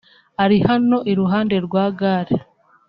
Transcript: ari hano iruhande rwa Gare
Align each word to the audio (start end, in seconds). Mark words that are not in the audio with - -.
ari 0.43 0.57
hano 0.67 0.97
iruhande 1.11 1.55
rwa 1.65 1.85
Gare 1.99 2.35